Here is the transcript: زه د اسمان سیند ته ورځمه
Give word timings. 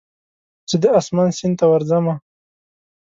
زه 0.69 0.75
د 0.83 0.85
اسمان 0.99 1.29
سیند 1.37 1.55
ته 1.59 1.65
ورځمه 1.73 2.13